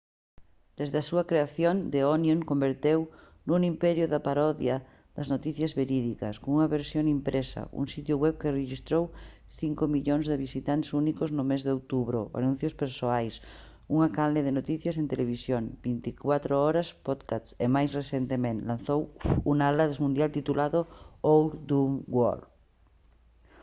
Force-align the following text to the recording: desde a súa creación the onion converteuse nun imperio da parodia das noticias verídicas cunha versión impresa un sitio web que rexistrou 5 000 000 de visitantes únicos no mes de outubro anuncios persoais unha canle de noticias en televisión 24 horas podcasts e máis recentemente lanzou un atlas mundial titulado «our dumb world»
desde 0.79 0.97
a 0.99 1.07
súa 1.09 1.27
creación 1.29 1.75
the 1.93 2.01
onion 2.15 2.39
converteuse 2.51 3.11
nun 3.47 3.61
imperio 3.73 4.05
da 4.09 4.23
parodia 4.27 4.75
das 5.15 5.27
noticias 5.33 5.71
verídicas 5.81 6.35
cunha 6.43 6.73
versión 6.77 7.05
impresa 7.17 7.61
un 7.79 7.85
sitio 7.93 8.15
web 8.23 8.35
que 8.41 8.55
rexistrou 8.59 9.03
5 9.59 9.83
000 9.95 10.21
000 10.23 10.31
de 10.31 10.41
visitantes 10.47 10.89
únicos 11.01 11.29
no 11.37 11.43
mes 11.51 11.61
de 11.65 11.71
outubro 11.77 12.19
anuncios 12.39 12.77
persoais 12.83 13.33
unha 13.95 14.07
canle 14.17 14.41
de 14.47 14.55
noticias 14.59 14.95
en 15.01 15.07
televisión 15.13 15.63
24 15.87 16.53
horas 16.65 16.87
podcasts 17.07 17.51
e 17.63 17.67
máis 17.75 17.89
recentemente 17.99 18.67
lanzou 18.71 19.01
un 19.51 19.57
atlas 19.69 20.01
mundial 20.03 20.29
titulado 20.37 20.79
«our 21.31 21.49
dumb 21.69 21.95
world» 22.15 22.45